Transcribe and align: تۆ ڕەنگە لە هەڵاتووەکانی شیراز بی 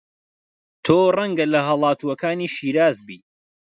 تۆ 0.85 0.97
ڕەنگە 1.15 1.45
لە 1.53 1.59
هەڵاتووەکانی 1.67 2.51
شیراز 2.55 2.97
بی 3.07 3.19